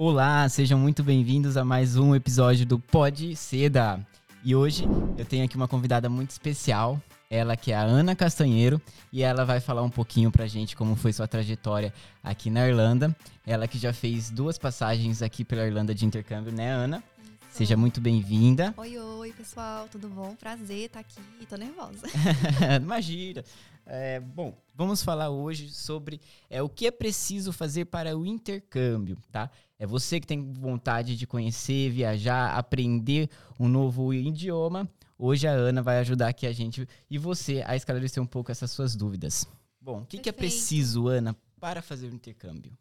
[0.00, 3.98] Olá, sejam muito bem-vindos a mais um episódio do Pode Seda.
[4.44, 4.84] E hoje
[5.18, 8.80] eu tenho aqui uma convidada muito especial, ela que é a Ana Castanheiro,
[9.12, 11.92] e ela vai falar um pouquinho pra gente como foi sua trajetória
[12.22, 13.14] aqui na Irlanda.
[13.44, 17.02] Ela que já fez duas passagens aqui pela Irlanda de intercâmbio, né, Ana?
[17.50, 18.72] Seja muito bem-vinda.
[18.76, 20.36] Oi, oi, pessoal, tudo bom?
[20.36, 21.20] Prazer estar aqui.
[21.48, 22.06] Tô nervosa.
[22.80, 23.42] Imagina.
[23.84, 29.16] É, bom, vamos falar hoje sobre é, o que é preciso fazer para o intercâmbio,
[29.32, 29.50] tá?
[29.78, 33.30] É você que tem vontade de conhecer, viajar, aprender
[33.60, 34.90] um novo idioma.
[35.16, 38.72] Hoje a Ana vai ajudar aqui a gente e você a esclarecer um pouco essas
[38.72, 39.46] suas dúvidas.
[39.80, 42.72] Bom, o que, que é preciso, Ana, para fazer o intercâmbio?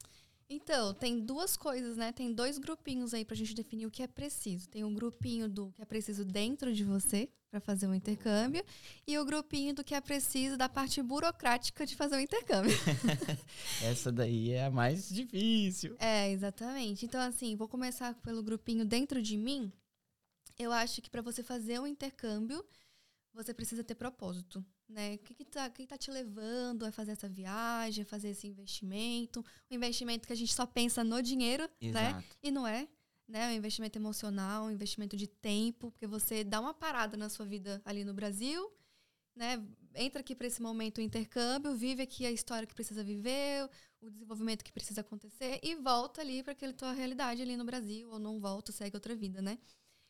[0.50, 2.14] Então, tem duas coisas, né?
[2.14, 4.70] Tem dois grupinhos aí pra gente definir o que é preciso.
[4.70, 8.64] Tem um grupinho do que é preciso dentro de você para fazer o intercâmbio
[9.06, 12.72] e o grupinho do que é preciso da parte burocrática de fazer o intercâmbio.
[13.84, 15.96] Essa daí é a mais difícil.
[16.00, 17.06] É, exatamente.
[17.06, 19.72] Então, assim, vou começar pelo grupinho dentro de mim.
[20.58, 22.66] Eu acho que para você fazer um intercâmbio,
[23.34, 25.16] você precisa ter propósito, né?
[25.16, 28.30] O que, tá, o que que tá te levando a fazer essa viagem, a fazer
[28.30, 29.44] esse investimento?
[29.70, 32.10] Um investimento que a gente só pensa no dinheiro, né?
[32.10, 32.38] Exato.
[32.42, 32.88] E não é,
[33.28, 33.50] né?
[33.50, 37.82] Um investimento emocional, um investimento de tempo, porque você dá uma parada na sua vida
[37.84, 38.72] ali no Brasil,
[39.36, 39.62] né?
[39.94, 43.70] Entra aqui para esse momento o intercâmbio, vive aqui a história que precisa viver,
[44.02, 48.10] o desenvolvimento que precisa acontecer e volta ali para aquela tua realidade ali no Brasil
[48.10, 49.58] ou não volta, segue outra vida, né?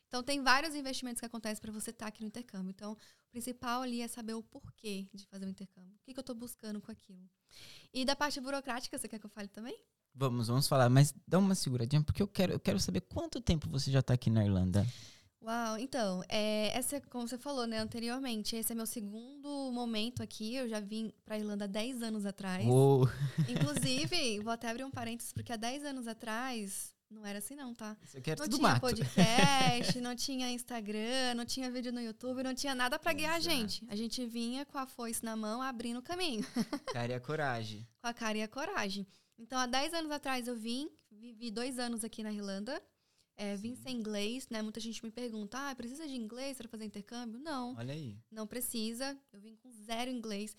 [0.08, 2.70] Então tem vários investimentos que acontecem para você estar aqui no intercâmbio.
[2.70, 5.94] Então, o principal ali é saber o porquê de fazer o intercâmbio.
[5.96, 7.28] O que, que eu estou buscando com aquilo.
[7.92, 9.78] E da parte burocrática, você quer que eu fale também?
[10.14, 13.68] Vamos, vamos falar, mas dá uma seguradinha, porque eu quero, eu quero saber quanto tempo
[13.68, 14.84] você já está aqui na Irlanda.
[15.40, 20.56] Uau, então, é, essa, como você falou, né, anteriormente, esse é meu segundo momento aqui.
[20.56, 22.66] Eu já vim para a Irlanda há 10 anos atrás.
[22.66, 23.08] Uou.
[23.48, 27.74] Inclusive, vou até abrir um parênteses, porque há 10 anos atrás, não era assim não,
[27.74, 27.96] tá?
[28.04, 28.80] Isso aqui é Não tudo tinha mato.
[28.80, 33.38] podcast, não tinha Instagram, não tinha vídeo no YouTube, não tinha nada pra guiar a
[33.38, 33.54] Exato.
[33.56, 33.84] gente.
[33.88, 36.44] A gente vinha com a foice na mão, abrindo o caminho,
[36.92, 37.86] Cara e a coragem.
[38.00, 39.06] com a cara e a coragem.
[39.38, 42.82] Então, há 10 anos atrás eu vim, vivi dois anos aqui na Irlanda,
[43.36, 44.60] é, vim sem inglês, né?
[44.62, 47.38] Muita gente me pergunta, ah, precisa de inglês para fazer intercâmbio?
[47.38, 48.16] Não, Olha aí.
[48.32, 49.16] não precisa.
[49.32, 50.56] Eu vim com zero inglês.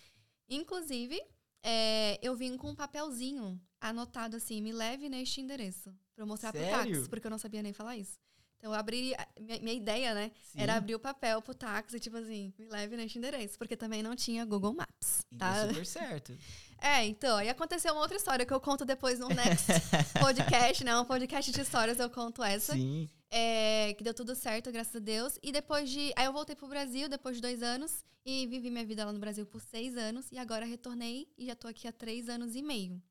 [0.47, 1.21] Inclusive,
[1.61, 5.91] é, eu vim com um papelzinho anotado assim, me leve neste endereço.
[6.15, 6.93] Pra eu mostrar pro Sério?
[6.95, 8.17] táxi, porque eu não sabia nem falar isso.
[8.57, 9.15] Então eu abri.
[9.39, 10.31] Minha, minha ideia, né?
[10.51, 10.59] Sim.
[10.59, 13.57] Era abrir o papel pro táxi, tipo assim, me leve neste endereço.
[13.57, 15.25] Porque também não tinha Google Maps.
[15.31, 15.63] E Tá?
[15.63, 16.37] deu super certo.
[16.81, 19.67] É, então, aí aconteceu uma outra história que eu conto depois no next
[20.17, 20.97] podcast, né?
[20.97, 22.71] Um podcast de histórias, eu conto essa.
[22.71, 23.09] Sim.
[23.29, 25.37] É, que deu tudo certo, graças a Deus.
[25.43, 26.13] E depois de.
[26.15, 29.19] Aí eu voltei pro Brasil depois de dois anos e vivi minha vida lá no
[29.19, 30.31] Brasil por seis anos.
[30.31, 33.01] E agora retornei e já tô aqui há três anos e meio.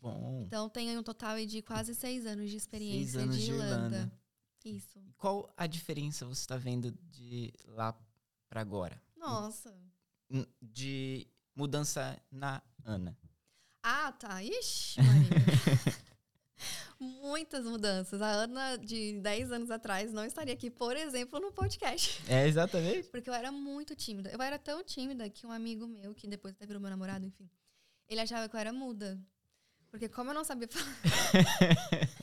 [0.00, 0.44] Bom.
[0.46, 3.74] Então tenho um total de quase seis anos de experiência anos de de Irlanda.
[3.96, 4.12] Irlanda.
[4.64, 5.00] Isso.
[5.16, 7.96] Qual a diferença você está vendo de lá
[8.48, 9.00] para agora?
[9.16, 9.74] Nossa.
[10.30, 13.16] Hum, De mudança na Ana.
[13.82, 14.42] Ah, tá.
[14.42, 15.00] Ixi.
[17.00, 18.20] Muitas mudanças.
[18.20, 22.20] A Ana, de 10 anos atrás, não estaria aqui, por exemplo, no podcast.
[22.28, 23.08] É, exatamente.
[23.08, 24.30] Porque eu era muito tímida.
[24.30, 27.48] Eu era tão tímida que um amigo meu, que depois até virou meu namorado, enfim,
[28.08, 29.18] ele achava que eu era muda.
[29.90, 30.86] Porque como eu não sabia falar.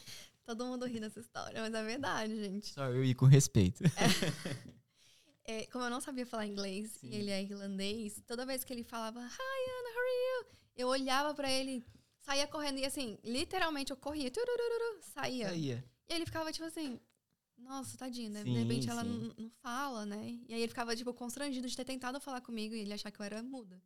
[0.45, 2.67] Todo mundo ri dessa história, mas é verdade, gente.
[2.67, 3.83] Só eu ir com respeito.
[5.47, 7.09] É, como eu não sabia falar inglês Sim.
[7.11, 10.57] e ele é irlandês, toda vez que ele falava, Hi Anna, how are you?
[10.75, 11.85] Eu olhava pra ele,
[12.19, 15.49] saía correndo e assim, literalmente eu corria, turururu, saía.
[15.49, 15.85] Saía.
[16.09, 16.99] E ele ficava tipo assim,
[17.57, 18.43] nossa, tadinho, né?
[18.43, 19.33] Sim, de repente ela sim.
[19.37, 20.39] não fala, né?
[20.47, 23.19] E aí ele ficava tipo constrangido de ter tentado falar comigo e ele achar que
[23.19, 23.79] eu era muda.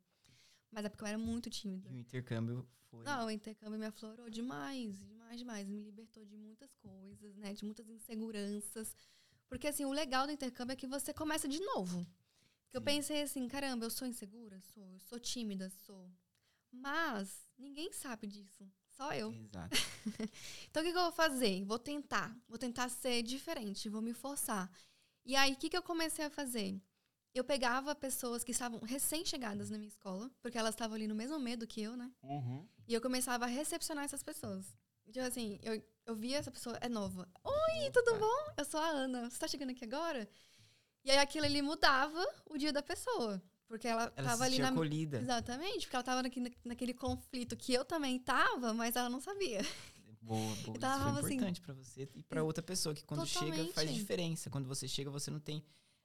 [0.70, 1.88] Mas é porque eu era muito tímida.
[1.90, 3.04] E o intercâmbio foi.
[3.04, 5.68] Não, o intercâmbio me aflorou demais, demais, demais.
[5.68, 7.52] Me libertou de muitas coisas, né?
[7.52, 8.94] De muitas inseguranças.
[9.48, 12.06] Porque, assim, o legal do intercâmbio é que você começa de novo.
[12.64, 14.60] Porque eu pensei assim, caramba, eu sou insegura?
[14.60, 14.92] Sou.
[14.92, 15.68] Eu sou tímida?
[15.84, 16.08] Sou.
[16.70, 18.64] Mas ninguém sabe disso.
[18.96, 19.32] Só eu.
[19.32, 19.76] Exato.
[20.70, 21.64] Então, o que, que eu vou fazer?
[21.64, 22.34] Vou tentar.
[22.48, 23.88] Vou tentar ser diferente.
[23.88, 24.70] Vou me forçar.
[25.26, 26.80] E aí, o que, que eu comecei a fazer?
[27.34, 31.38] Eu pegava pessoas que estavam recém-chegadas na minha escola, porque elas estavam ali no mesmo
[31.38, 32.10] medo que eu, né?
[32.88, 34.66] E eu começava a recepcionar essas pessoas.
[35.12, 37.28] Tipo assim, eu, eu via essa pessoa, é nova.
[37.44, 38.18] Oi, tudo Opa.
[38.20, 38.52] bom?
[38.56, 39.30] Eu sou a Ana.
[39.30, 40.28] Você tá chegando aqui agora?
[41.04, 43.42] E aí aquilo ali mudava o dia da pessoa.
[43.68, 44.68] Porque ela, Ela tava ali na.
[44.70, 45.18] acolhida.
[45.20, 49.60] Exatamente, porque ela tava naquele, naquele conflito que eu também tava, mas ela não sabia.
[50.22, 50.76] Boa, boa.
[50.76, 53.68] Então, Isso foi assim, importante pra você e pra outra pessoa, que quando chega faz
[53.68, 53.94] Totalmente.
[53.94, 54.50] diferença.
[54.50, 55.64] Quando você chega, você não tem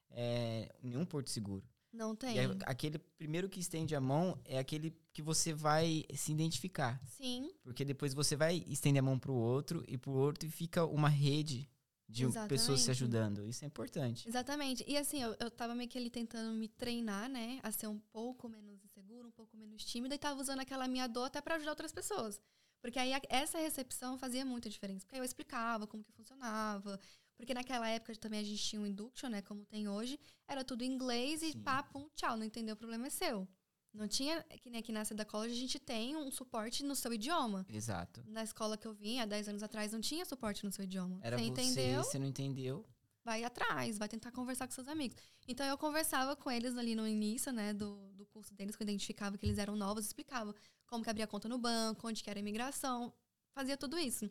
[0.09, 1.63] é, nenhum porto seguro.
[1.91, 2.35] Não tem.
[2.65, 6.99] Aquele primeiro que estende a mão é aquele que você vai se identificar.
[7.07, 10.85] Sim, Porque depois você vai estender a mão pro outro e pro outro e fica
[10.85, 11.69] uma rede
[12.07, 12.91] de pessoas se Exatamente.
[12.91, 13.47] ajudando.
[13.47, 14.27] Isso é importante.
[14.27, 14.83] exatamente.
[14.87, 17.59] E assim, eu, eu tava meio que ali tentando me treinar, né?
[17.63, 20.13] A ser um pouco menos insegura, um pouco menos tímida.
[20.15, 22.41] E tava usando aquela minha dor até pra ajudar outras pessoas.
[22.81, 25.05] Porque aí a- essa recepção fazia muita diferença.
[25.05, 26.99] Porque aí eu explicava como que funcionava.
[27.37, 29.41] Porque naquela época também a gente tinha um induction, né?
[29.41, 30.19] Como tem hoje.
[30.47, 31.61] Era tudo em inglês e Sim.
[31.61, 32.37] pá, pum, tchau.
[32.37, 33.47] Não entendeu, o problema é seu.
[33.95, 37.13] Não tinha, que nem aqui na Seda College, a gente tem um suporte no seu
[37.13, 37.65] idioma.
[37.69, 38.23] Exato.
[38.27, 41.17] Na escola que eu vim, há 10 anos atrás, não tinha suporte no seu idioma.
[41.21, 42.03] Era você você, entendeu?
[42.03, 42.85] você não entendeu.
[43.23, 45.17] vai atrás, vai tentar conversar com seus amigos.
[45.47, 48.85] Então eu conversava com eles ali no início, né, do, do curso deles, que eu
[48.85, 50.53] identificava que eles eram novos, explicava
[50.85, 53.13] como que abria conta no banco, onde que era a imigração,
[53.53, 54.29] fazia tudo isso.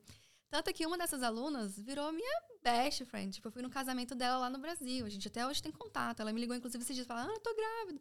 [0.54, 3.34] Tanto que uma dessas alunas virou minha best friend.
[3.34, 5.04] Tipo, eu fui no casamento dela lá no Brasil.
[5.04, 6.20] A gente até hoje tem contato.
[6.20, 8.00] Ela me ligou, inclusive, esses dias e falou, ah, eu tô grávida.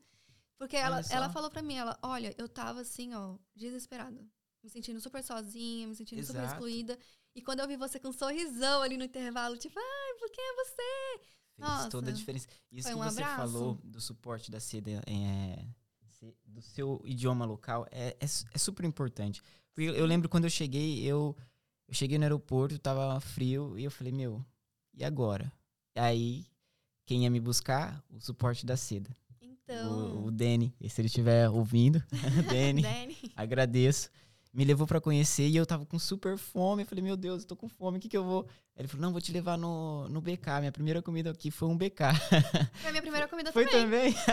[0.59, 4.23] Porque ela, ela falou pra mim, ela, olha, eu tava assim, ó, desesperada.
[4.63, 6.53] Me sentindo super sozinha, me sentindo super Exato.
[6.53, 7.00] excluída.
[7.33, 10.39] E quando eu vi você com um sorrisão ali no intervalo, tipo, ai, por que
[10.39, 11.25] é você?
[11.55, 11.89] Fez Nossa.
[11.89, 12.47] toda a diferença.
[12.71, 13.35] Isso que um você abraço.
[13.35, 15.65] falou do suporte da seda é,
[16.45, 19.41] do seu idioma local é, é, é super importante.
[19.73, 21.35] Porque eu, eu lembro quando eu cheguei, eu,
[21.88, 24.44] eu cheguei no aeroporto, tava frio, e eu falei, meu,
[24.94, 25.51] e agora?
[25.95, 26.45] E aí,
[27.06, 28.03] quem ia me buscar?
[28.09, 29.09] O suporte da seda.
[29.41, 30.18] Então.
[30.24, 32.03] O, o Danny, se ele estiver ouvindo,
[32.50, 33.18] Danny, Danny.
[33.35, 34.09] agradeço.
[34.53, 36.83] Me levou pra conhecer e eu tava com super fome.
[36.83, 38.47] Eu falei, meu Deus, eu tô com fome, o que que eu vou?
[38.77, 40.59] Ele falou, não, vou te levar no, no BK.
[40.59, 42.13] Minha primeira comida aqui foi um BK.
[42.75, 44.13] Foi a minha primeira comida Foi também.
[44.13, 44.24] também?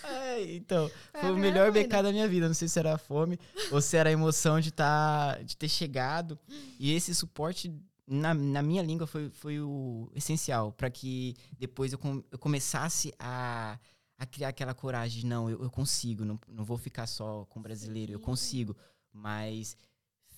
[0.00, 0.10] Foi.
[0.56, 1.70] Então, Foi a foi o melhor.
[1.72, 2.46] BK da minha vida.
[2.48, 3.38] Não sei se era a fome
[3.70, 6.38] ou se era a emoção de, tá, de ter chegado.
[6.78, 7.72] E esse suporte,
[8.06, 13.12] na, na minha língua, foi, foi o essencial para que depois eu, com- eu começasse
[13.18, 13.78] a,
[14.18, 18.12] a criar aquela coragem não, eu, eu consigo, não, não vou ficar só com brasileiro,
[18.12, 18.24] eu Sim.
[18.24, 18.76] consigo.
[19.12, 19.76] Mas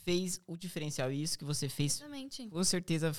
[0.04, 1.12] fez o diferencial.
[1.12, 2.48] E isso que você fez, Exatamente.
[2.48, 3.12] com certeza,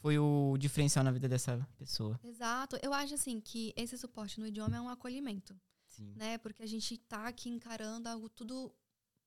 [0.00, 2.18] foi o diferencial na vida dessa pessoa.
[2.24, 2.76] Exato.
[2.82, 5.54] Eu acho assim que esse suporte no idioma é um acolhimento,
[6.00, 6.14] Sim.
[6.16, 6.38] né?
[6.38, 8.74] Porque a gente tá aqui encarando algo tudo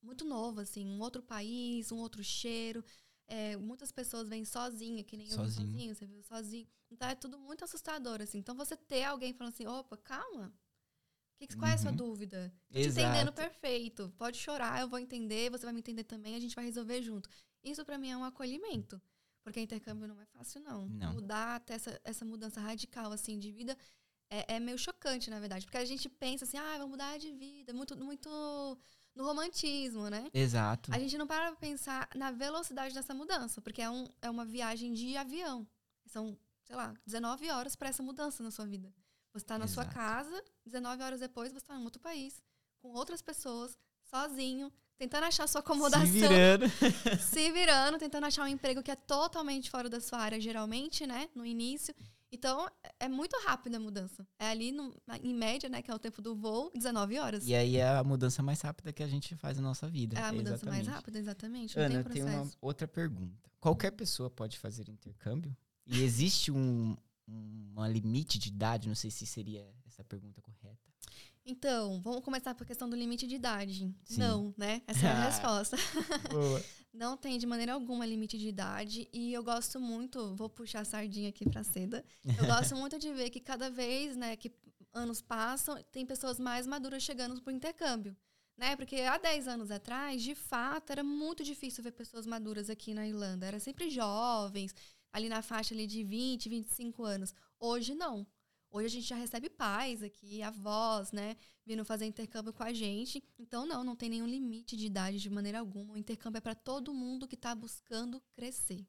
[0.02, 2.84] muito novo, assim, um outro país, um outro cheiro.
[3.26, 5.66] É, muitas pessoas vêm sozinha, que nem eu vim Sozinho.
[5.70, 6.66] sozinho, você viu sozinho.
[6.90, 8.38] Então é tudo muito assustador, assim.
[8.38, 10.52] Então você ter alguém falando assim, opa, calma.
[11.38, 11.96] Que, que- qual é a sua Uhum.
[11.96, 12.52] dúvida?
[12.68, 14.12] Tô te entendendo perfeito.
[14.18, 17.28] Pode chorar, eu vou entender, você vai me entender também, a gente vai resolver junto.
[17.62, 19.00] Isso pra mim é um acolhimento.
[19.42, 20.88] Porque intercâmbio não é fácil, não.
[20.88, 21.14] Não.
[21.14, 23.76] Mudar até essa, essa mudança radical, assim, de vida
[24.34, 25.64] é, é meio chocante, na verdade.
[25.64, 27.72] Porque a gente pensa assim, ah, vou mudar de vida.
[27.72, 28.28] Muito, muito
[29.14, 30.28] no romantismo, né?
[30.34, 30.92] Exato.
[30.92, 33.60] A gente não para pra pensar na velocidade dessa mudança.
[33.60, 35.66] Porque é, um, é uma viagem de avião.
[36.06, 38.92] São, sei lá, 19 horas para essa mudança na sua vida.
[39.32, 39.96] Você tá na sua Exato.
[39.96, 42.40] casa, 19 horas depois você tá em outro país,
[42.80, 46.66] com outras pessoas, sozinho, tentando achar sua acomodação, Se virando.
[47.18, 51.28] se virando, tentando achar um emprego que é totalmente fora da sua área, geralmente, né?
[51.34, 51.92] No início.
[52.34, 54.26] Então, é muito rápida a mudança.
[54.38, 54.92] É ali, no-
[55.22, 55.80] em média, né?
[55.82, 57.46] Que é o tempo do voo, 19 horas.
[57.46, 60.18] E aí é a mudança mais rápida que a gente faz na nossa vida.
[60.18, 60.88] é a mudança mais Exatamente.
[60.90, 61.78] rápida, exatamente.
[61.78, 62.42] Ana, tem tem processo.
[62.42, 63.48] uma outra pergunta.
[63.60, 65.56] Qualquer pessoa pode fazer intercâmbio?
[65.86, 66.96] E existe um,
[67.28, 68.88] um uma limite de idade?
[68.88, 70.78] Não sei se seria essa pergunta correta.
[71.46, 73.94] Então, vamos começar por questão do limite de idade.
[74.04, 74.18] Sim.
[74.18, 74.80] Não, né?
[74.86, 75.76] Essa é a resposta.
[76.30, 76.62] Boa.
[76.94, 79.08] Não tem de maneira alguma limite de idade.
[79.12, 82.04] E eu gosto muito, vou puxar a sardinha aqui pra seda.
[82.38, 84.52] Eu gosto muito de ver que cada vez, né, que
[84.92, 88.16] anos passam, tem pessoas mais maduras chegando pro intercâmbio.
[88.56, 88.76] Né?
[88.76, 93.04] Porque há 10 anos atrás, de fato, era muito difícil ver pessoas maduras aqui na
[93.04, 93.44] Irlanda.
[93.44, 94.72] Era sempre jovens,
[95.12, 97.34] ali na faixa ali de 20, 25 anos.
[97.58, 98.24] Hoje não.
[98.74, 103.22] Hoje a gente já recebe pais aqui, avós, né, vindo fazer intercâmbio com a gente.
[103.38, 105.94] Então, não, não tem nenhum limite de idade de maneira alguma.
[105.94, 108.84] O intercâmbio é para todo mundo que está buscando crescer.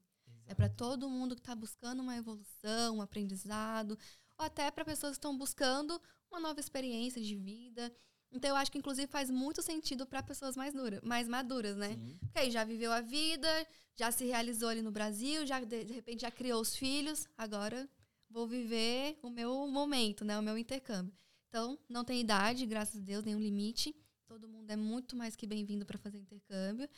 [0.47, 3.91] É para todo mundo que está buscando uma evolução, um aprendizado,
[4.39, 6.01] ou até para pessoas que estão buscando
[6.31, 7.95] uma nova experiência de vida.
[8.31, 11.89] Então, eu acho que, inclusive, faz muito sentido para pessoas mais, dura, mais maduras, né?
[11.89, 12.17] Sim.
[12.21, 15.93] Porque aí já viveu a vida, já se realizou ali no Brasil, já de, de
[15.93, 17.87] repente já criou os filhos, agora
[18.29, 20.37] vou viver o meu momento, né?
[20.37, 21.13] O meu intercâmbio.
[21.49, 23.95] Então, não tem idade, graças a Deus, nenhum limite.
[24.27, 26.89] Todo mundo é muito mais que bem-vindo para fazer intercâmbio.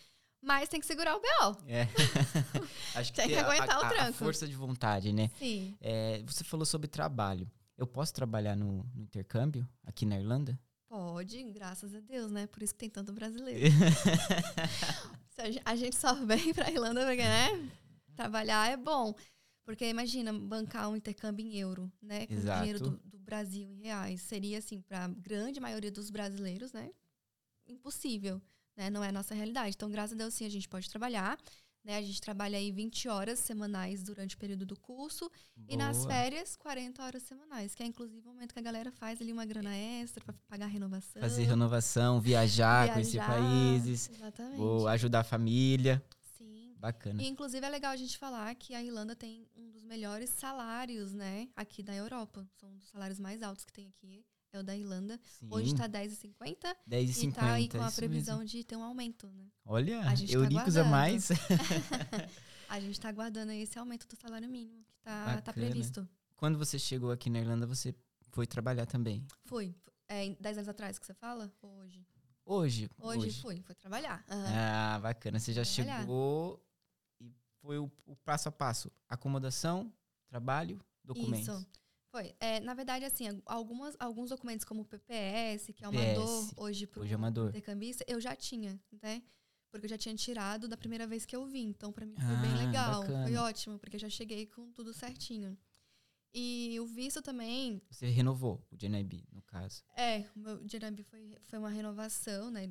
[0.41, 1.63] Mas tem que segurar o BO.
[1.67, 1.87] É.
[2.95, 4.13] Acho Tem que a- aguentar a, o a- a tranco.
[4.17, 5.29] força de vontade, né?
[5.37, 5.75] Sim.
[5.81, 7.49] É, você falou sobre trabalho.
[7.77, 10.59] Eu posso trabalhar no, no intercâmbio aqui na Irlanda?
[10.89, 12.47] Pode, graças a Deus, né?
[12.47, 13.59] Por isso que tem tanto brasileiro.
[15.65, 17.69] A gente só vem pra Irlanda porque, né?
[18.15, 19.13] Trabalhar é bom.
[19.67, 22.25] Porque imagina, bancar um intercâmbio em euro, né?
[22.25, 22.59] Com Exato.
[22.59, 26.89] dinheiro do, do Brasil em reais seria, assim, para a grande maioria dos brasileiros, né?
[27.67, 28.41] Impossível,
[28.77, 28.89] né?
[28.89, 29.75] Não é a nossa realidade.
[29.75, 31.37] Então, graças a Deus, sim, a gente pode trabalhar.
[31.83, 31.97] Né?
[31.97, 35.29] A gente trabalha aí 20 horas semanais durante o período do curso.
[35.53, 35.67] Boa.
[35.69, 39.21] E nas férias, 40 horas semanais, que é inclusive o momento que a galera faz
[39.21, 41.21] ali uma grana extra para pagar a renovação.
[41.21, 43.33] Fazer renovação, viajar, conhecer viajar.
[43.33, 44.61] países, Exatamente.
[44.61, 46.01] ou ajudar a família.
[46.79, 47.21] Bacana.
[47.21, 51.13] E, inclusive, é legal a gente falar que a Irlanda tem um dos melhores salários,
[51.13, 51.49] né?
[51.55, 52.47] Aqui da Europa.
[52.59, 54.23] São um dos salários mais altos que tem aqui.
[54.53, 55.19] É o da Irlanda.
[55.39, 55.47] Sim.
[55.51, 58.49] Hoje tá 10,50 10 e tá aí com a previsão mesmo.
[58.49, 59.47] de ter um aumento, né?
[59.65, 61.29] Olha, A gente tá Euricos a mais.
[62.69, 66.07] A gente tá aguardando aí esse aumento do salário mínimo que tá, tá previsto.
[66.35, 67.95] Quando você chegou aqui na Irlanda, você
[68.31, 69.25] foi trabalhar também.
[69.45, 69.75] Foi.
[70.07, 71.51] É, em 10 anos atrás que você fala?
[71.61, 72.05] Ou hoje?
[72.45, 72.89] Hoje?
[72.99, 74.23] Hoje, fui, foi trabalhar.
[74.29, 74.53] Aham.
[74.55, 75.39] Ah, bacana.
[75.39, 75.99] Você já Trabalhar.
[76.01, 76.63] chegou
[77.61, 78.91] foi o, o passo a passo.
[79.07, 79.91] Acomodação,
[80.27, 81.47] trabalho, documentos.
[81.47, 81.67] Isso.
[82.09, 82.33] Foi.
[82.39, 86.87] É, na verdade, assim, algumas, alguns documentos como o PPS, que é o PS, hoje
[86.87, 87.17] pro Hoje é
[87.49, 89.21] intercambista, eu já tinha, né?
[89.69, 91.67] Porque eu já tinha tirado da primeira vez que eu vim.
[91.67, 93.03] Então, pra mim foi bem Ah, legal.
[93.05, 93.43] Foi bacana.
[93.43, 95.57] ótimo, porque eu já cheguei com tudo certinho.
[96.33, 99.83] E o visto também, Você renovou o GNIB, no caso.
[99.95, 102.67] é, o meu JNB foi, foi uma renovação, né?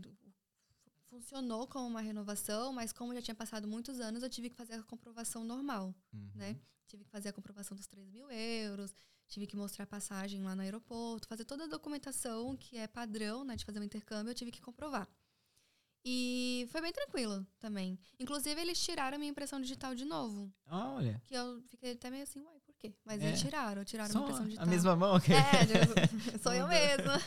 [1.17, 4.75] Funcionou como uma renovação, mas como já tinha passado muitos anos, eu tive que fazer
[4.75, 5.95] a comprovação normal.
[6.13, 6.31] Uhum.
[6.35, 6.57] né?
[6.87, 8.95] Tive que fazer a comprovação dos 3 mil euros,
[9.27, 13.45] tive que mostrar a passagem lá no aeroporto, fazer toda a documentação que é padrão,
[13.45, 15.09] né, de fazer um intercâmbio, eu tive que comprovar.
[16.05, 17.99] E foi bem tranquilo também.
[18.21, 20.53] Inclusive, eles tiraram a minha impressão digital de novo.
[20.69, 22.95] Olha, Que eu fiquei até meio assim, uai, por quê?
[23.05, 23.27] Mas É.
[23.29, 24.67] eles tiraram, tiraram a só minha impressão a digital.
[24.69, 25.21] mesma mão.
[25.21, 27.21] que- É, tipo, sou eu mesma.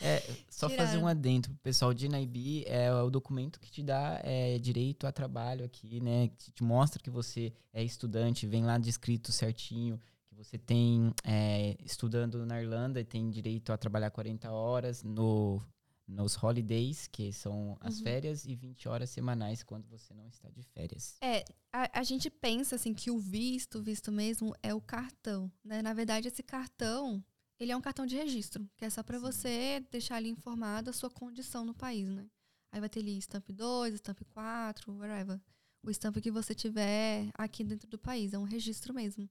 [0.00, 1.02] É, só fazer Tiraram.
[1.02, 5.12] um adendo pro pessoal de NIB, é o documento que te dá é, direito a
[5.12, 6.28] trabalho aqui, né?
[6.36, 11.76] Que te mostra que você é estudante, vem lá descrito certinho, que você tem, é,
[11.84, 15.60] estudando na Irlanda, e tem direito a trabalhar 40 horas no,
[16.06, 18.04] nos holidays, que são as Uhum.
[18.04, 21.16] férias, e 20 horas semanais quando você não está de férias.
[21.20, 25.50] É, a, a gente pensa assim que o visto, o visto mesmo, é o cartão,
[25.64, 25.82] né?
[25.82, 27.24] Na verdade, esse cartão,
[27.58, 30.92] ele é um cartão de registro, que é só para você deixar ali informado a
[30.92, 32.26] sua condição no país, né?
[32.70, 35.40] Aí vai ter ali stamp 2, stamp 4, whatever.
[35.82, 39.28] O stamp que você tiver aqui dentro do país, é um registro mesmo.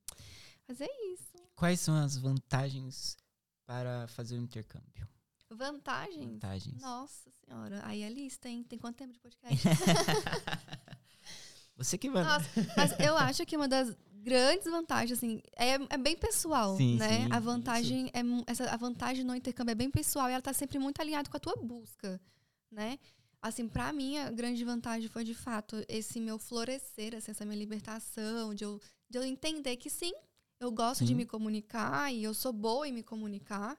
[0.68, 1.38] Mas é isso.
[1.56, 3.16] Quais são as vantagens
[3.66, 5.08] para fazer o intercâmbio?
[5.50, 6.34] Vantagens?
[6.34, 6.82] Vantagens.
[6.82, 8.64] Nossa senhora, aí a lista, hein?
[8.64, 9.64] Tem quanto tempo de podcast?
[11.78, 12.24] Você que vai.
[12.24, 16.98] Nossa, mas eu acho que uma das grandes vantagens, assim, é, é bem pessoal, Sim,
[16.98, 17.26] né?
[17.26, 20.54] sim, a vantagem é essa a vantagem no intercâmbio é bem pessoal e ela tá
[20.54, 22.20] sempre muito alinhada com a tua busca,
[22.72, 22.98] né?
[23.42, 27.58] Assim, pra mim, a grande vantagem foi, de fato, esse meu florescer, assim, essa minha
[27.58, 30.14] libertação, de eu, de eu entender que sim,
[30.60, 31.16] eu gosto de Sim.
[31.16, 33.78] me comunicar e eu sou boa em me comunicar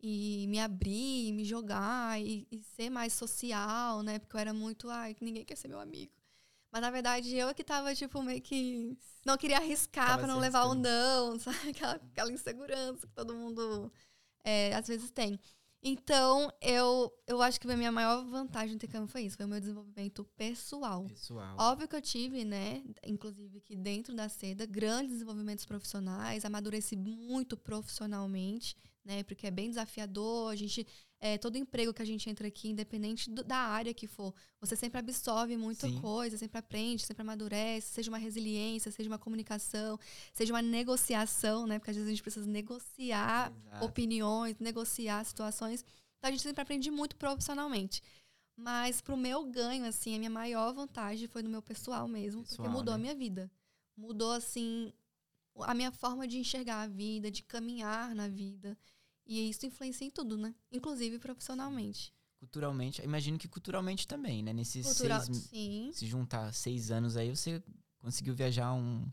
[0.00, 4.18] e me abrir, e me jogar e, e ser mais social, né?
[4.18, 6.12] Porque eu era muito, ai, que ninguém quer ser meu amigo.
[6.70, 8.96] Mas na verdade eu que tava, tipo, meio que.
[9.24, 10.88] Não queria arriscar Tava pra não levar um arriscando.
[10.88, 11.70] não, sabe?
[11.70, 13.92] Aquela, aquela insegurança que todo mundo
[14.44, 15.38] é, às vezes tem.
[15.82, 19.48] Então, eu, eu acho que a minha maior vantagem no intercâmbio foi isso, foi o
[19.48, 21.04] meu desenvolvimento pessoal.
[21.04, 21.56] Pessoal.
[21.56, 27.56] Óbvio que eu tive, né, inclusive aqui dentro da seda, grandes desenvolvimentos profissionais, amadureci muito
[27.56, 28.76] profissionalmente,
[29.08, 30.86] né, porque é bem desafiador, a gente,
[31.18, 34.76] é, todo emprego que a gente entra aqui, independente do- da área que for, você
[34.76, 35.98] sempre absorve muita Sim.
[35.98, 39.98] coisa, sempre aprende, sempre amadurece, seja uma resiliência, seja uma comunicação,
[40.34, 43.84] seja uma negociação, né, porque às vezes a gente precisa negociar Exato.
[43.86, 45.82] opiniões, negociar situações.
[46.18, 48.02] Então a gente sempre aprende muito profissionalmente.
[48.54, 52.56] Mas pro meu ganho, assim, a minha maior vantagem foi no meu pessoal mesmo, Pessoal,
[52.58, 52.96] porque mudou né?
[52.96, 53.50] a minha vida.
[53.96, 54.92] Mudou, assim,
[55.60, 58.76] a minha forma de enxergar a vida, de caminhar na vida.
[59.28, 60.54] E isso influencia em tudo, né?
[60.72, 62.12] Inclusive profissionalmente.
[62.40, 64.52] Culturalmente, imagino que culturalmente também, né?
[64.52, 65.90] Nesses Cultural, seis, sim.
[65.92, 67.62] se juntar seis anos aí, você
[68.00, 69.06] conseguiu viajar um-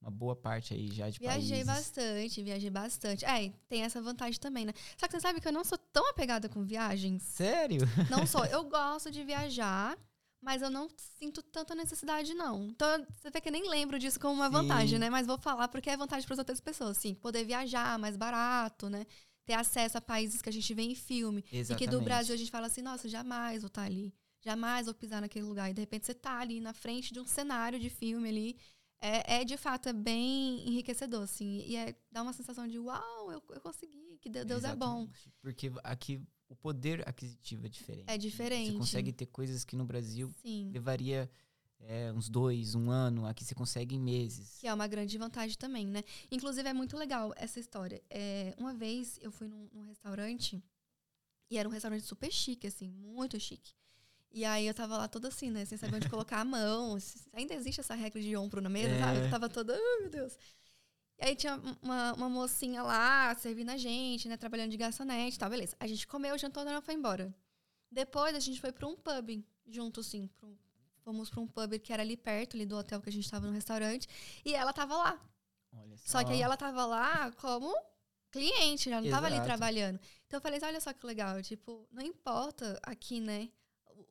[0.00, 1.66] uma boa parte aí já de Viajei países.
[1.66, 3.24] bastante, viajei bastante.
[3.26, 4.72] É, e tem essa vantagem também, né?
[4.96, 7.22] Só que você sabe que eu não sou tão apegada com viagens.
[7.24, 7.82] Sério?
[8.08, 8.44] Não sou.
[8.46, 9.98] Eu gosto de viajar,
[10.40, 10.88] mas eu não
[11.18, 12.64] sinto tanta necessidade, não.
[12.68, 14.52] Então, você vê que nem lembro disso como uma Sim.
[14.52, 15.10] vantagem, né?
[15.10, 16.96] Mas vou falar porque é vantagem para as outras pessoas.
[16.96, 19.04] Sim, poder viajar mais barato, né?
[19.50, 21.44] Ter acesso a países que a gente vê em filme.
[21.50, 21.72] Exatamente.
[21.72, 24.14] E que do Brasil a gente fala assim, nossa, jamais vou estar ali.
[24.40, 25.68] Jamais vou pisar naquele lugar.
[25.68, 28.56] E de repente você tá ali na frente de um cenário de filme ali.
[29.00, 31.64] É, é de fato é bem enriquecedor, assim.
[31.66, 35.02] E é, dá uma sensação de, uau, eu, eu consegui, que Deus Deus é bom.
[35.02, 35.32] Exatamente.
[35.42, 38.04] Porque aqui o poder aquisitivo é diferente.
[38.06, 38.18] É né?
[38.18, 38.70] diferente.
[38.70, 40.70] Você consegue ter coisas que no Brasil Sim.
[40.72, 41.28] levaria
[41.80, 44.58] é, uns dois, um ano, aqui você consegue em meses.
[44.60, 46.02] Que é uma grande vantagem também, né?
[46.30, 48.02] Inclusive, é muito legal essa história.
[48.10, 50.62] É, uma vez eu fui num, num restaurante,
[51.50, 53.72] e era um restaurante super chique, assim, muito chique.
[54.32, 55.64] E aí eu tava lá toda assim, né?
[55.64, 56.96] Sem saber onde colocar a mão.
[57.32, 58.98] Ainda existe essa regra de ombro na mesa, É.
[59.00, 59.18] sabe?
[59.20, 60.38] Eu tava toda, ai meu Deus.
[61.18, 64.36] E aí tinha uma, uma mocinha lá servindo a gente, né?
[64.36, 65.76] Trabalhando de garçonete e tal, beleza.
[65.80, 67.34] A gente comeu, jantou, ela foi embora.
[67.90, 70.28] Depois a gente foi pra um pub junto, assim.
[70.38, 70.56] pra um-
[71.04, 73.46] fomos pra um pub que era ali perto, ali do hotel que a gente tava
[73.46, 74.08] no restaurante.
[74.44, 75.20] E ela tava lá.
[75.72, 77.74] Olha Só que aí ela tava lá como
[78.30, 80.00] cliente, já não tava ali trabalhando.
[80.26, 83.50] Então eu falei, assim, olha só que legal, tipo, não importa aqui, né,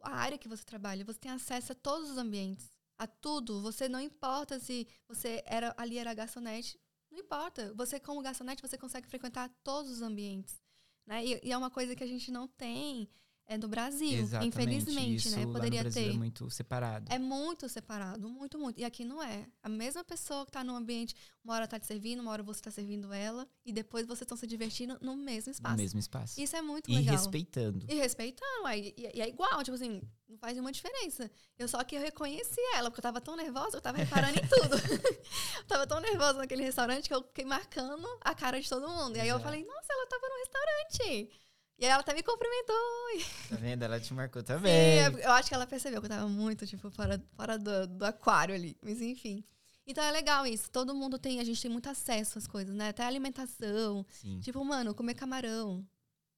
[0.01, 3.61] a área que você trabalha, você tem acesso a todos os ambientes, a tudo.
[3.61, 6.79] Você não importa se você era ali era garçonete,
[7.11, 7.73] não importa.
[7.73, 10.61] Você como garçonete, você consegue frequentar todos os ambientes,
[11.05, 11.25] né?
[11.25, 13.09] E, e é uma coisa que a gente não tem
[13.51, 14.47] é, no Brasil, Exatamente.
[14.55, 15.43] infelizmente, Isso né?
[15.43, 16.13] lá Poderia no Brasil ter.
[16.13, 17.05] é muito separado.
[17.11, 18.79] É muito separado, muito, muito.
[18.79, 19.47] E aqui não é.
[19.63, 22.61] A mesma pessoa que tá no ambiente, uma hora tá te servindo, uma hora você
[22.61, 25.77] tá servindo ela, e depois vocês estão se divertindo no mesmo no espaço.
[25.77, 26.39] mesmo espaço.
[26.39, 27.15] Isso é muito E legal.
[27.15, 27.85] respeitando.
[27.89, 31.31] E respeitando, aí, e, e é igual, tipo assim, não faz nenhuma diferença.
[31.57, 34.47] Eu só que eu reconheci ela, porque eu tava tão nervosa, eu tava reparando em
[34.47, 34.75] tudo.
[35.57, 39.15] eu tava tão nervosa naquele restaurante que eu fiquei marcando a cara de todo mundo.
[39.17, 39.43] E aí eu Exato.
[39.43, 41.29] falei, nossa, ela tava no restaurante.
[41.79, 42.75] E aí ela até me cumprimentou.
[43.49, 43.83] Tá vendo?
[43.83, 44.99] Ela te marcou Sim, também.
[44.99, 48.05] é- eu acho que ela percebeu que eu tava muito, tipo, fora, fora do, do
[48.05, 48.77] aquário ali.
[48.83, 49.43] Mas enfim.
[49.87, 50.69] Então é legal isso.
[50.69, 52.89] Todo mundo tem, a gente tem muito acesso às coisas, né?
[52.89, 54.05] Até alimentação.
[54.09, 54.39] Sim.
[54.41, 55.83] Tipo, mano, comer camarão.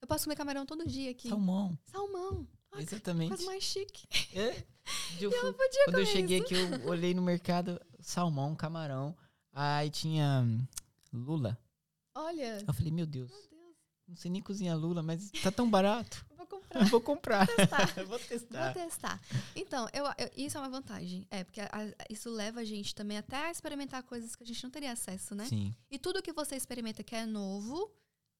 [0.02, 1.28] Eu posso comer camarão todo dia aqui.
[1.30, 1.78] Salmão.
[1.86, 2.48] Salmão.
[2.74, 3.30] Que Exatamente.
[3.30, 4.08] coisa mais chique.
[4.38, 4.64] É.
[5.20, 6.46] Eu Eu fui- podia quando eu cheguei isso.
[6.46, 9.16] aqui, eu olhei no mercado, salmão, camarão.
[9.54, 10.66] Aí tinha hum,
[11.14, 11.58] lula.
[12.16, 13.51] Olha, Eu falei, meu Deus, meu Deus,
[14.12, 16.26] não sei nem cozinhar lula, mas tá tão barato.
[16.30, 16.86] eu vou comprar.
[16.90, 17.48] Vou comprar.
[17.48, 17.94] testar.
[17.98, 18.74] Eu vou Vou testar.
[18.74, 19.22] testar.
[19.56, 21.26] Então, eu, eu- isso é uma vantagem.
[21.32, 24.46] É, porque a- a- isso leva a gente também até a experimentar coisas que a
[24.46, 25.46] gente não teria acesso, né?
[25.46, 27.92] Sim, E tudo que você experimenta que é novo,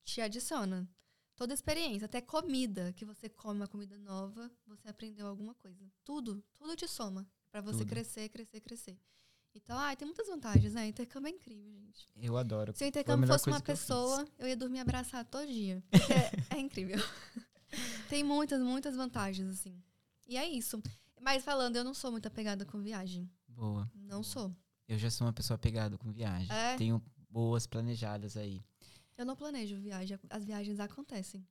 [0.04, 0.88] te adiciona.
[1.36, 5.90] Toda experiência, até comida, que você come uma comida nova, você aprendeu alguma coisa.
[6.04, 7.90] Tudo, tudo te soma pra você Tudo.
[7.90, 8.98] crescer, crescer, crescer.
[9.54, 10.88] Então, ai, tem muitas vantagens, né?
[10.88, 12.08] Intercâmbio é incrível, gente.
[12.16, 12.74] eu adoro.
[12.76, 15.84] Se o intercâmbio fosse uma que eu pessoa, eu, ia dormir abraçada todo dia.
[16.52, 16.98] É, é incrível.
[18.10, 19.82] tem muitas, muitas vantagens, assim.
[20.28, 20.82] E é isso.
[21.20, 23.30] Mas falando, eu não sou muito apegada com viagem.
[23.48, 23.90] Boa.
[23.94, 24.56] Não sou.
[24.88, 26.52] Eu já sou uma pessoa apegada com viagem.
[26.52, 26.76] É?
[26.78, 28.62] Tenho boas planejadas aí.
[29.18, 30.18] Eu não planejo viagem.
[30.30, 31.46] As viagens acontecem.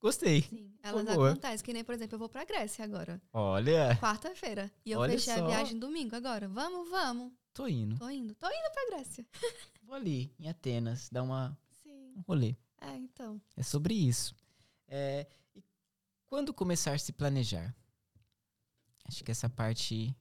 [0.00, 0.42] Gostei.
[0.42, 1.30] Sim, elas boa.
[1.30, 1.64] acontecem.
[1.64, 3.20] Que nem, por exemplo, eu vou pra Grécia agora.
[3.32, 4.70] Olha, Quarta-feira.
[4.84, 5.44] E eu Olha fechei só.
[5.44, 6.48] a viagem domingo agora.
[6.48, 7.32] Vamos, vamos.
[7.52, 7.98] tô indo.
[7.98, 8.34] Tô indo.
[8.36, 9.26] Tô indo pra Grécia.
[9.82, 12.14] Vou ali, em Atenas, dar uma, Sim.
[12.16, 12.54] um rolê.
[12.80, 13.40] É, então.
[13.56, 14.36] É sobre isso.
[14.86, 15.64] É, e
[16.26, 17.74] quando começar a se planejar?
[19.04, 20.14] Acho que essa parte.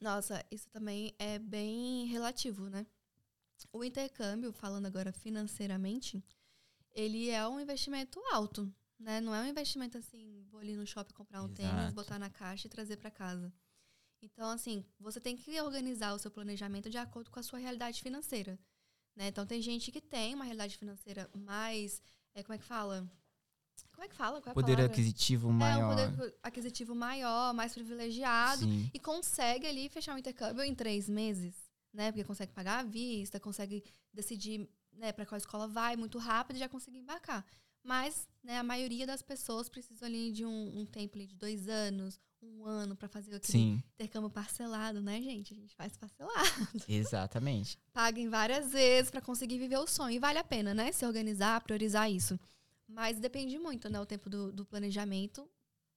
[0.00, 2.86] Nossa, isso também é bem relativo, né?
[3.72, 6.22] O intercâmbio, falando agora financeiramente,
[6.92, 9.20] ele é um investimento alto, né?
[9.20, 11.94] Não é um investimento assim, vou ali no shopping comprar um tênis, Exato.
[11.94, 13.52] botar na caixa e trazer para casa.
[14.22, 18.00] Então, assim, você tem que organizar o seu planejamento de acordo com a sua realidade
[18.00, 18.58] financeira,
[19.16, 19.28] né?
[19.28, 22.00] Então, tem gente que tem uma realidade financeira mais,
[22.34, 23.10] é, como é que fala?
[23.90, 24.40] Como é que fala?
[24.40, 24.92] Qual é Poder palavra?
[24.92, 25.88] aquisitivo É, um maior.
[25.90, 28.90] poder aquisitivo maior, mais privilegiado Sim.
[28.94, 31.54] e consegue ali fechar um intercâmbio em três meses,
[31.92, 32.12] né?
[32.12, 36.60] Porque consegue pagar à vista, consegue decidir né, para qual escola vai muito rápido e
[36.60, 37.44] já consegue embarcar.
[37.84, 42.20] Mas né, a maioria das pessoas precisam ali de um, um tempo de dois anos,
[42.42, 45.52] um ano para fazer aquele Sim, intercâmbio parcelado, né, gente?
[45.52, 46.32] A gente faz parcelado.
[46.88, 47.78] exatamente.
[47.92, 50.14] Paga em várias vezes para conseguir viver o sonho.
[50.14, 50.90] E vale a pena, né?
[50.92, 52.38] Se organizar, priorizar isso.
[52.88, 54.00] Mas depende muito, né?
[54.00, 55.48] O tempo do, do planejamento,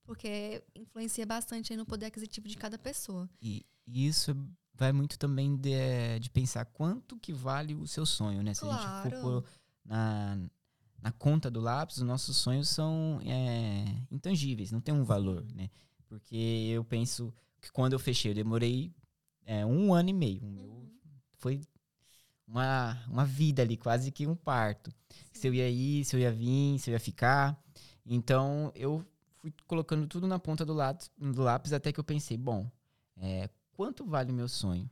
[0.04, 3.30] porque influencia bastante no poder aquisitivo de cada pessoa.
[3.42, 4.36] E, e isso
[4.74, 8.54] vai muito também de, de pensar quanto que vale o seu sonho, né?
[8.54, 9.46] Se a gente for Claro.
[9.84, 10.38] na,
[11.02, 15.70] na conta do lápis, os nossos sonhos são é, intangíveis, não tem um valor, né?
[16.08, 16.36] Porque
[16.72, 18.94] eu penso que quando eu fechei, eu demorei
[19.46, 20.44] é, um ano e meio.
[20.44, 20.90] Uhum.
[21.38, 21.62] foi
[22.48, 24.92] uma, uma vida ali, quase que um parto.
[25.34, 27.60] Se eu ia ir, se eu ia vir, se eu ia ficar.
[28.06, 29.06] Então, eu
[29.42, 32.70] fui colocando tudo na ponta do lápis, do lápis até que eu pensei, bom,
[33.18, 34.90] é, quanto vale o meu sonho?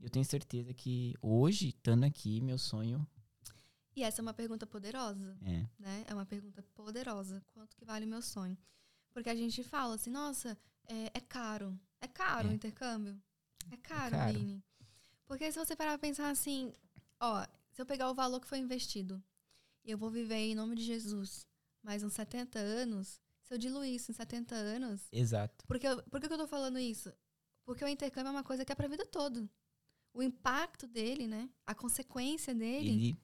[0.00, 3.06] Eu tenho certeza que hoje, estando aqui, meu sonho
[3.96, 5.66] E essa é uma pergunta poderosa, é.
[5.78, 6.04] né?
[6.06, 7.42] É uma pergunta poderosa.
[7.54, 8.56] Quanto que vale o meu sonho?
[9.12, 10.56] Porque a gente fala assim, nossa,
[10.86, 11.78] é, é caro.
[12.00, 12.50] É caro É.
[12.50, 13.18] o intercâmbio?
[13.72, 14.38] É caro, caro.
[14.38, 14.62] Vini.
[15.26, 16.72] Porque se você parar pra pensar assim,
[17.18, 19.22] ó, se eu pegar o valor que foi investido
[19.82, 21.46] e eu vou viver em nome de Jesus
[21.82, 25.64] mais uns 70 anos, se eu diluir isso em 70 anos, Exato.
[25.66, 27.10] porque eu- por que que eu tô falando isso?
[27.64, 29.48] Porque o intercâmbio é uma coisa que é pra vida toda.
[30.12, 31.48] O impacto dele, né?
[31.66, 33.16] A consequência dele Ele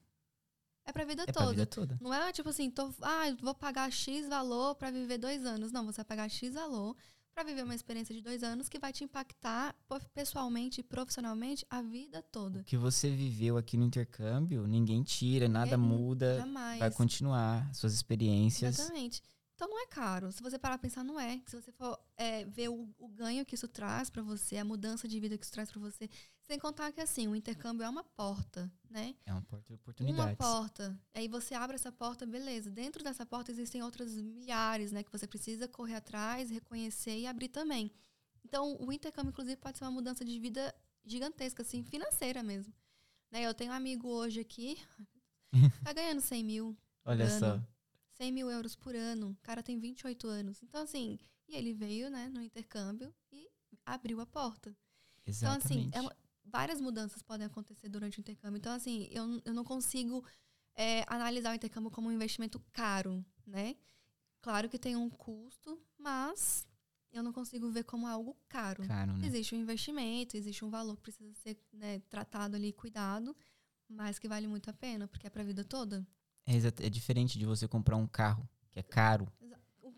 [0.85, 1.49] é pra vida é pra toda.
[1.51, 1.97] vida toda.
[2.01, 5.71] Não é tipo assim, tô, ah, vou pagar X valor pra viver dois anos.
[5.71, 6.95] Não, você vai pagar X valor
[7.33, 9.75] pra viver uma experiência de dois anos que vai te impactar
[10.13, 12.59] pessoalmente e profissionalmente a vida toda.
[12.59, 16.79] O que você viveu aqui no intercâmbio, ninguém tira, nada Ninguém- muda, Jamais.
[16.79, 18.77] vai continuar suas experiências.
[18.77, 19.21] Exatamente.
[19.55, 20.31] Então não é caro.
[20.31, 21.39] Se você parar pra pensar, não é.
[21.47, 25.07] Se você for é, ver o, o ganho que isso traz pra você, a mudança
[25.07, 26.09] de vida que isso traz pra você,
[26.43, 29.15] sem contar que assim, o intercâmbio é uma porta, né?
[29.25, 30.37] É uma porta de Uma oportunidades.
[30.37, 30.99] porta.
[31.13, 32.69] Aí você abre essa porta, beleza.
[32.69, 35.03] Dentro dessa porta existem outras milhares, né?
[35.03, 37.91] Que você precisa correr atrás, reconhecer e abrir também.
[38.45, 40.73] Então, o intercâmbio, inclusive, pode ser uma mudança de vida
[41.05, 42.73] gigantesca, assim, financeira mesmo.
[43.31, 43.41] Né?
[43.43, 44.77] Eu tenho um amigo hoje aqui,
[45.83, 47.39] tá ganhando 100 mil, Olha ano.
[47.39, 47.61] só.
[48.15, 49.31] 100 mil euros por ano.
[49.31, 50.61] O cara tem 28 anos.
[50.61, 53.49] Então, assim, e ele veio, né, no intercâmbio e
[53.85, 54.75] abriu a porta.
[55.25, 55.97] Então, assim, Exatamente.
[55.97, 58.57] é uma- várias mudanças podem acontecer durante o intercâmbio.
[58.57, 60.23] Então, assim, eu, eu não consigo
[60.75, 63.75] é, analisar o intercâmbio como um investimento caro, né?
[64.41, 66.67] Claro que tem um custo, mas
[67.11, 68.85] eu não consigo ver como algo caro.
[68.85, 69.27] Caro, né?
[69.27, 73.35] Existe um investimento, existe um valor que precisa ser né, tratado ali, cuidado,
[73.87, 76.05] mas que vale muito a pena, porque é pra vida toda.
[76.45, 79.31] É, é diferente de você comprar um carro, que é caro.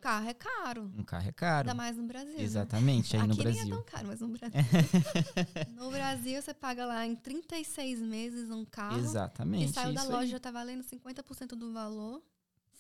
[0.06, 1.68] Carro é caro, Um carro é caro.
[1.68, 2.38] ainda mais no Brasil.
[2.38, 2.44] né?
[2.44, 3.76] Exatamente, aí Aqui no nem é Brasil.
[3.76, 4.56] tão caro, mas no Brasil.
[5.76, 9.00] no Brasil, você paga lá em 36 meses um carro.
[9.00, 9.66] Exatamente.
[9.70, 10.28] que saiu da loja aí.
[10.28, 12.22] já tá valendo 50% do valor.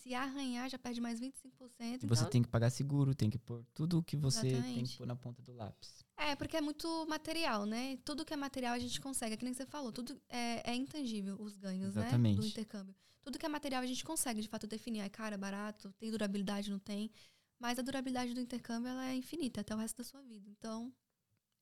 [0.03, 1.33] Se arranhar, já perde mais 25%.
[2.03, 4.51] E Você então, tem que pagar seguro, tem que pôr tudo o que você tem
[4.51, 4.91] Exatamente.
[4.91, 6.05] que pôr na ponta do lápis.
[6.15, 7.97] É, porque é muito material, né?
[8.05, 9.33] Tudo que é material a gente consegue.
[9.33, 12.01] É que nem você falou, tudo é, é intangível, os ganhos, né?
[12.03, 12.39] Exatamente.
[12.39, 12.93] Do intercâmbio.
[13.25, 14.99] Tudo que é material a gente consegue, de fato, definir.
[14.99, 17.09] É caro, é barato, tem durabilidade, não tem.
[17.59, 20.47] Mas a durabilidade do intercâmbio, ela é infinita, até o resto da sua vida.
[20.47, 20.93] Então,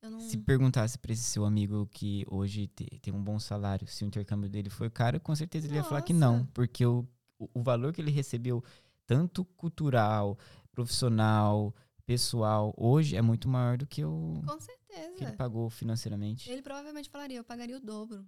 [0.02, 0.20] eu não...
[0.20, 4.06] Se perguntasse pra esse seu amigo que hoje te- tem um bom salário, se o
[4.06, 6.38] intercâmbio dele foi caro, com certeza ele ia falar que não.
[6.40, 6.50] Nossa.
[6.52, 8.62] Porque o, o valor que ele recebeu,
[9.06, 10.38] tanto cultural,
[10.70, 11.74] profissional,
[12.04, 15.24] pessoal, hoje é muito maior do que o Com que certeza.
[15.24, 16.50] ele pagou financeiramente.
[16.50, 18.26] Ele provavelmente falaria, eu pagaria o dobro.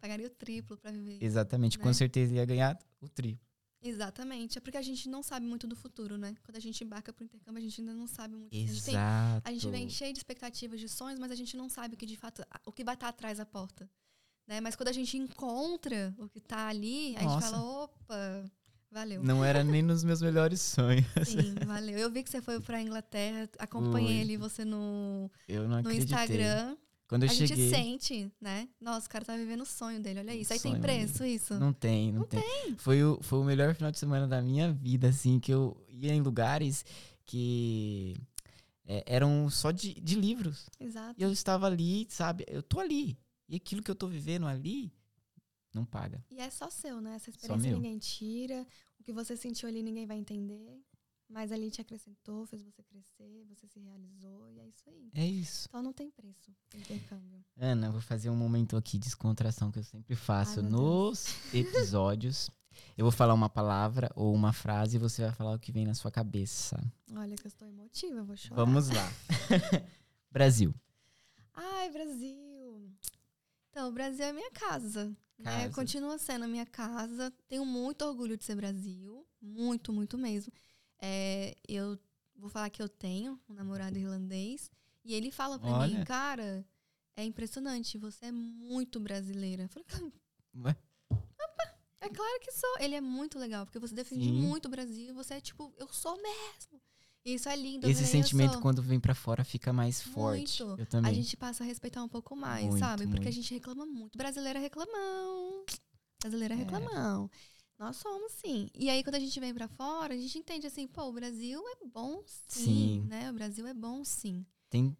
[0.00, 1.18] Pagaria o triplo pra viver.
[1.20, 1.92] Exatamente, com né?
[1.92, 3.44] certeza ele ia ganhar o triplo.
[3.80, 4.58] Exatamente.
[4.58, 6.34] É porque a gente não sabe muito do futuro, né?
[6.44, 8.52] Quando a gente embarca pro intercâmbio, a gente ainda não sabe muito.
[8.52, 9.48] A gente, tem- Exato.
[9.48, 12.06] a gente vem cheio de expectativas, de sonhos, mas a gente não sabe o que
[12.06, 13.88] de fato, o que vai estar atrás da porta.
[14.48, 14.60] Né?
[14.60, 17.50] Mas quando a gente encontra o que tá ali, a gente Nossa.
[17.50, 18.50] fala, opa,
[18.90, 19.22] valeu.
[19.22, 21.04] Não era nem nos meus melhores sonhos.
[21.26, 21.98] Sim, valeu.
[21.98, 24.20] Eu vi que você foi pra Inglaterra, acompanhei Fui.
[24.22, 26.16] ali você no, Eu não no acreditei.
[26.16, 26.76] Instagram.
[27.08, 28.68] Quando eu a cheguei, gente sente, né?
[28.78, 30.52] Nossa, o cara tá vivendo o sonho dele, olha isso.
[30.52, 31.58] Aí tem preço isso?
[31.58, 32.76] Não tem, não, tem.
[32.76, 36.12] Foi, o, foi o melhor final de semana da minha vida, assim, que eu ia
[36.12, 36.84] em lugares
[37.24, 38.14] que
[38.86, 40.68] é, eram só de, de livros.
[40.78, 41.14] Exato.
[41.18, 42.44] E eu estava ali, sabe?
[42.46, 43.18] Eu tô ali.
[43.48, 44.92] E aquilo que eu tô vivendo ali,
[45.72, 46.22] não paga.
[46.30, 47.14] E é só seu, né?
[47.14, 48.66] Essa experiência ninguém tira.
[49.00, 50.78] O que você sentiu ali ninguém vai entender.
[51.28, 55.10] Mas ali te acrescentou, fez você crescer, você se realizou e é isso aí.
[55.14, 55.66] É isso.
[55.68, 57.44] Então não tem preço intercâmbio.
[57.56, 61.26] Ana, eu vou fazer um momento aqui de descontração que eu sempre faço Ai, nos
[61.52, 62.50] episódios.
[62.96, 65.84] Eu vou falar uma palavra ou uma frase e você vai falar o que vem
[65.84, 66.80] na sua cabeça.
[67.14, 68.64] Olha que eu estou emotiva, eu vou chorar.
[68.64, 69.12] Vamos lá.
[70.30, 70.74] Brasil.
[71.54, 72.90] Ai, Brasil.
[73.70, 75.14] Então, o Brasil é minha casa.
[75.38, 75.44] Né?
[75.44, 75.74] Casa.
[75.74, 77.32] Continua sendo a minha casa.
[77.48, 79.26] Tenho muito orgulho de ser Brasil.
[79.40, 80.52] Muito, muito mesmo.
[81.00, 81.98] É, eu
[82.36, 84.70] vou falar que eu tenho um namorado irlandês.
[85.04, 86.04] E ele fala pra mim, Olha.
[86.04, 86.66] cara,
[87.16, 89.64] é impressionante, você é muito brasileira.
[89.64, 90.12] Eu falei,
[90.56, 90.76] Ué?
[92.00, 92.76] é claro que sou.
[92.80, 94.32] Ele é muito legal, porque você defende Sim.
[94.32, 95.14] muito o Brasil.
[95.14, 96.80] Você é tipo, eu sou mesmo.
[97.24, 97.88] Isso é lindo.
[97.88, 100.62] Esse sentimento, quando vem pra fora, fica mais forte.
[100.62, 100.80] Muito.
[100.80, 101.10] Eu também.
[101.10, 103.04] A gente passa a respeitar um pouco mais, Muito, sabe?
[103.06, 103.32] Porque a muito.
[103.34, 104.16] gente reclama muito.
[104.16, 105.64] Brasileira reclamão.
[106.22, 106.56] Brasileira É.
[106.56, 107.30] reclamão.
[107.78, 108.68] Nós somos, sim.
[108.74, 111.62] E aí, quando a gente vem pra fora, a gente entende assim, pô, o Brasil
[111.68, 113.04] é bom sim, Sim.
[113.08, 113.30] né?
[113.30, 114.44] O Brasil é bom sim.
[114.68, 114.96] Tem,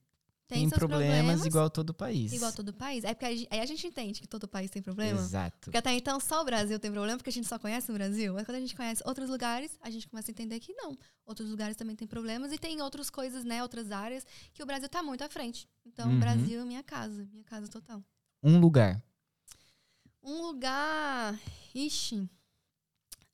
[0.46, 2.32] Tem, tem seus problemas, igual todo país.
[2.32, 3.02] igual todo país.
[3.02, 5.20] É porque a gente, aí a gente entende que todo país tem problema.
[5.20, 5.58] Exato.
[5.62, 8.32] Porque até então só o Brasil tem problema, porque a gente só conhece o Brasil.
[8.32, 10.96] Mas quando a gente conhece outros lugares, a gente começa a entender que não.
[11.26, 13.60] Outros lugares também têm problemas e tem outras coisas, né?
[13.60, 15.68] Outras áreas que o Brasil tá muito à frente.
[15.84, 16.16] Então, Uhum.
[16.16, 17.28] o Brasil é minha casa.
[17.32, 18.02] Minha casa total.
[18.42, 19.02] Um lugar.
[20.22, 21.38] Um lugar.
[21.74, 22.28] Ixi.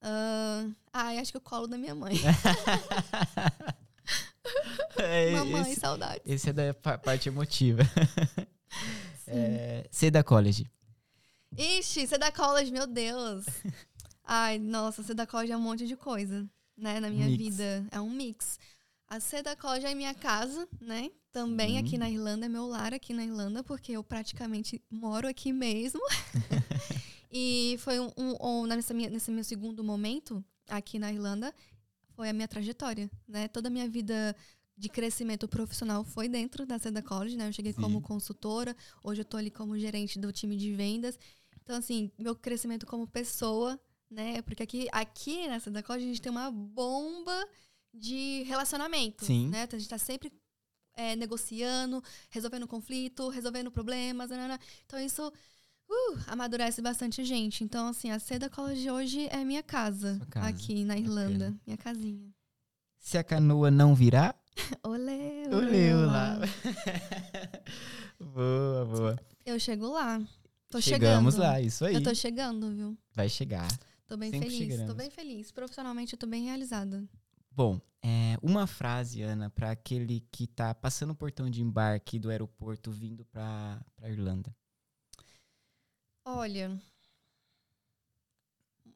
[0.06, 2.14] Ah, ai, acho que o colo da minha mãe.
[4.96, 6.20] É, Mamãe, esse, saudade.
[6.24, 7.82] esse é da pa- parte emotiva.
[9.26, 10.70] É, Seda College.
[11.56, 13.46] Ixi, você da college, meu Deus.
[14.22, 17.00] Ai, nossa, você da college é um monte de coisa, né?
[17.00, 17.38] Na minha Mix.
[17.38, 17.86] vida.
[17.90, 18.58] É um mix.
[19.08, 21.10] A Seda College é minha casa, né?
[21.32, 25.52] Também aqui na Irlanda, é meu lar aqui na Irlanda, porque eu praticamente moro aqui
[25.54, 26.00] mesmo.
[27.36, 31.52] e foi um, um, um, nessa minha, nesse meu segundo momento aqui na Irlanda,
[32.14, 33.48] foi a minha trajetória, né?
[33.48, 34.36] Toda a minha vida
[34.76, 37.48] de crescimento profissional foi dentro da Seda College, né?
[37.48, 37.80] Eu cheguei Sim.
[37.80, 41.18] como consultora, hoje eu tô ali como gerente do time de vendas.
[41.60, 44.40] Então, assim, meu crescimento como pessoa, né?
[44.42, 47.48] Porque aqui, aqui na Seda College a gente tem uma bomba
[47.92, 49.48] de relacionamento, Sim.
[49.48, 49.64] né?
[49.64, 50.32] Então, a gente tá sempre
[50.96, 54.30] é, negociando, resolvendo conflito, resolvendo problemas.
[54.86, 55.32] Então isso
[55.88, 57.64] uh, amadurece bastante gente.
[57.64, 60.46] Então, assim, a Seda College hoje é minha casa, casa.
[60.46, 61.48] aqui na Irlanda.
[61.48, 61.60] Okay.
[61.66, 62.34] Minha casinha.
[62.98, 64.34] Se a canoa não virar.
[64.82, 66.38] olê, olê, olê lá.
[68.18, 69.20] boa, boa.
[69.44, 70.22] Eu chego lá.
[70.70, 71.52] Tô Chegamos chegando.
[71.52, 71.94] lá, isso aí.
[71.94, 72.98] Eu tô chegando, viu?
[73.14, 73.68] Vai chegar.
[74.06, 74.62] Tô bem Sempre feliz.
[74.62, 74.90] Chegaremos.
[74.90, 75.52] Tô bem feliz.
[75.52, 77.04] Profissionalmente, eu tô bem realizada.
[77.50, 82.28] Bom, é, uma frase, Ana, para aquele que está passando o portão de embarque do
[82.28, 84.54] aeroporto vindo para a Irlanda.
[86.24, 86.80] Olha.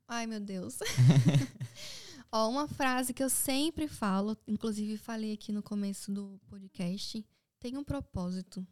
[0.06, 0.78] Ai, meu Deus.
[2.32, 7.24] Ó, uma frase que eu sempre falo, inclusive falei aqui no começo do podcast,
[7.58, 8.66] tem um propósito.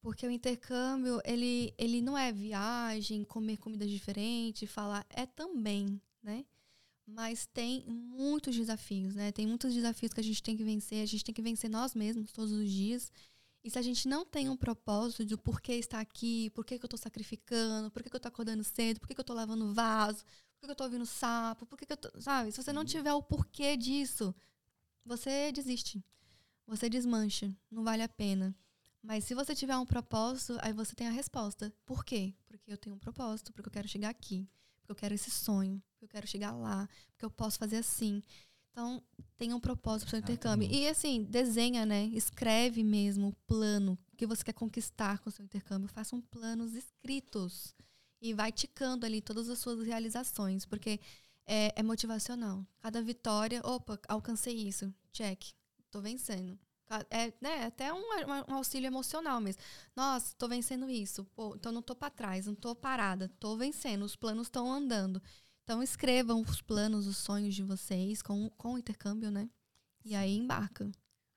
[0.00, 6.44] Porque o intercâmbio, ele, ele não é viagem, comer comidas diferentes, falar, é também, né?
[7.06, 9.30] mas tem muitos desafios, né?
[9.30, 11.94] Tem muitos desafios que a gente tem que vencer, a gente tem que vencer nós
[11.94, 13.12] mesmos todos os dias.
[13.66, 16.78] E se a gente não tem um propósito de por que está aqui, por que,
[16.78, 19.24] que eu estou sacrificando, por que, que eu estou acordando cedo, por que, que eu
[19.24, 22.20] estou lavando vaso, por que, que eu estou ouvindo sapo, por que, que eu tô.
[22.20, 22.52] Sabe?
[22.52, 22.86] Se você não uhum.
[22.86, 24.32] tiver o porquê disso,
[25.04, 26.00] você desiste.
[26.64, 27.52] Você desmancha.
[27.68, 28.54] Não vale a pena.
[29.02, 31.74] Mas se você tiver um propósito, aí você tem a resposta.
[31.84, 32.36] Por quê?
[32.46, 34.48] Porque eu tenho um propósito, porque eu quero chegar aqui
[34.86, 38.22] porque eu quero esse sonho, porque eu quero chegar lá, porque eu posso fazer assim.
[38.76, 39.02] Então,
[39.38, 40.68] tenha um propósito para o seu intercâmbio.
[40.70, 42.10] E assim, desenha, né?
[42.12, 45.88] Escreve mesmo o plano que você quer conquistar com o seu intercâmbio.
[45.88, 47.74] Façam planos escritos.
[48.20, 51.00] E vai ticando ali todas as suas realizações, porque
[51.46, 52.66] é, é motivacional.
[52.78, 55.42] Cada vitória, opa, alcancei isso, check,
[55.90, 56.58] tô vencendo.
[57.10, 57.98] É né, até um,
[58.48, 59.62] um, auxílio emocional mesmo.
[59.94, 61.24] Nossa, tô vencendo isso.
[61.34, 65.22] Pô, então não tô para trás, não tô parada, tô vencendo, os planos estão andando.
[65.66, 69.50] Então escrevam os planos, os sonhos de vocês com, com o intercâmbio, né?
[70.04, 70.88] E aí embarca.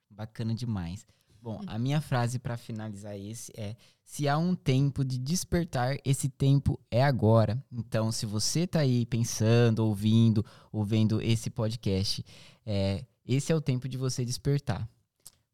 [0.08, 1.04] Bacana demais.
[1.42, 6.30] Bom, a minha frase para finalizar esse é: se há um tempo de despertar, esse
[6.30, 7.60] tempo é agora.
[7.72, 12.24] Então, se você tá aí pensando, ouvindo, ouvindo esse podcast,
[12.64, 14.88] é, esse é o tempo de você despertar.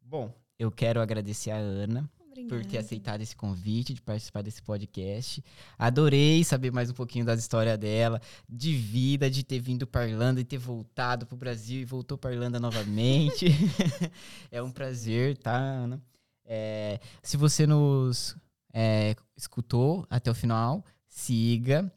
[0.02, 2.64] Bom, eu quero agradecer a Ana Obrigada.
[2.64, 5.44] por ter aceitado esse convite de participar desse podcast.
[5.78, 10.42] Adorei saber mais um pouquinho das histórias dela, de vida, de ter vindo para Irlanda
[10.42, 13.46] e ter voltado para o Brasil e voltou para Irlanda novamente.
[14.52, 16.02] é um prazer, tá, Ana?
[16.44, 18.36] É, se você nos
[18.74, 21.90] é, escutou até o final, siga,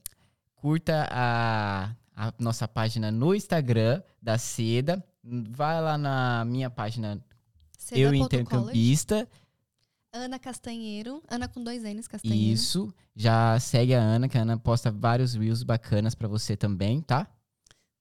[0.54, 5.04] curta a, a nossa página no Instagram da Seda.
[5.24, 7.20] Vai lá na minha página
[7.92, 9.28] eu intercampista.
[10.18, 12.52] Ana Castanheiro, Ana com dois N's, Castanheiro.
[12.52, 17.00] Isso, já segue a Ana, que a Ana posta vários reels bacanas para você também,
[17.00, 17.26] tá?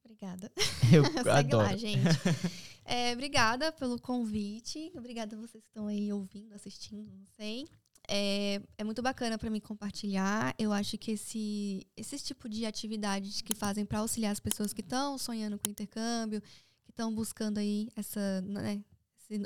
[0.03, 0.51] Obrigada.
[0.91, 1.69] Eu adoro.
[1.69, 2.03] lá, gente.
[2.89, 4.93] É, obrigada pelo convite.
[4.95, 7.67] Obrigada a vocês que estão aí ouvindo, assistindo, não sei.
[8.07, 10.55] É, é muito bacana para mim compartilhar.
[10.57, 14.79] Eu acho que esse, esse tipo de atividades que fazem para auxiliar as pessoas que
[14.79, 16.41] estão sonhando com intercâmbio,
[16.85, 18.81] que estão buscando aí essa, né,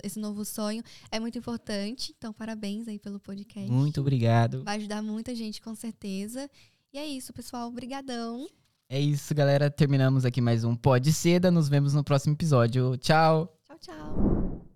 [0.04, 2.14] esse novo sonho é muito importante.
[2.18, 3.72] Então, parabéns aí pelo podcast.
[3.72, 4.64] Muito obrigado.
[4.64, 6.50] Vai ajudar muita gente, com certeza.
[6.94, 7.68] E é isso, pessoal.
[7.68, 8.48] Obrigadão.
[8.90, 9.70] É isso, galera.
[9.72, 11.50] Terminamos aqui mais um Pode Seda.
[11.50, 12.98] Nos vemos no próximo episódio.
[12.98, 13.58] Tchau.
[13.66, 14.71] Tchau, tchau.